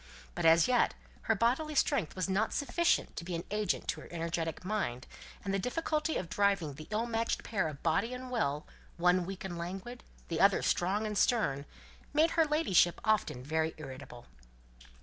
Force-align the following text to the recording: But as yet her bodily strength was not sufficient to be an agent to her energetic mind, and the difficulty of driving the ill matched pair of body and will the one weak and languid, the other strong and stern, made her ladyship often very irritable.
But 0.33 0.47
as 0.47 0.67
yet 0.67 0.95
her 1.29 1.35
bodily 1.35 1.75
strength 1.75 2.15
was 2.15 2.27
not 2.27 2.53
sufficient 2.55 3.15
to 3.17 3.23
be 3.23 3.35
an 3.35 3.43
agent 3.51 3.87
to 3.89 4.01
her 4.01 4.07
energetic 4.09 4.65
mind, 4.65 5.05
and 5.45 5.53
the 5.53 5.59
difficulty 5.59 6.17
of 6.17 6.27
driving 6.27 6.73
the 6.73 6.87
ill 6.89 7.05
matched 7.05 7.43
pair 7.43 7.67
of 7.67 7.83
body 7.83 8.11
and 8.11 8.31
will 8.31 8.65
the 8.97 9.03
one 9.03 9.27
weak 9.27 9.45
and 9.45 9.59
languid, 9.59 10.03
the 10.27 10.41
other 10.41 10.63
strong 10.63 11.05
and 11.05 11.19
stern, 11.19 11.67
made 12.13 12.31
her 12.31 12.45
ladyship 12.45 12.99
often 13.03 13.43
very 13.43 13.75
irritable. 13.77 14.25